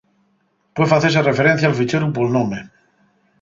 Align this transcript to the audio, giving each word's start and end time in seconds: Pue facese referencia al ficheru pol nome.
Pue 0.75 0.87
facese 0.93 1.23
referencia 1.29 1.67
al 1.71 1.77
ficheru 1.81 2.09
pol 2.17 2.29
nome. 2.39 2.59